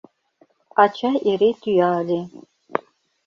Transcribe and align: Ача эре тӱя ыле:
Ача 0.83 1.11
эре 1.31 1.49
тӱя 1.61 1.89
ыле: 2.01 2.19